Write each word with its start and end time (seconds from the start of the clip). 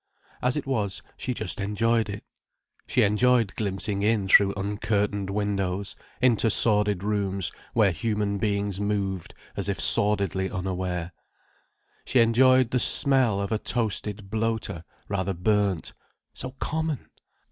As 0.41 0.57
it 0.57 0.65
was, 0.65 1.03
she 1.15 1.31
just 1.31 1.61
enjoyed 1.61 2.09
it. 2.09 2.23
She 2.87 3.03
enjoyed 3.03 3.53
glimpsing 3.53 4.01
in 4.01 4.27
through 4.27 4.55
uncurtained 4.55 5.29
windows, 5.29 5.95
into 6.23 6.49
sordid 6.49 7.03
rooms 7.03 7.51
where 7.75 7.91
human 7.91 8.39
beings 8.39 8.79
moved 8.81 9.35
as 9.55 9.69
if 9.69 9.79
sordidly 9.79 10.49
unaware. 10.49 11.11
She 12.03 12.19
enjoyed 12.19 12.71
the 12.71 12.79
smell 12.79 13.39
of 13.39 13.51
a 13.51 13.59
toasted 13.59 14.31
bloater, 14.31 14.83
rather 15.07 15.35
burnt. 15.35 15.93
So 16.33 16.53
common! 16.57 17.07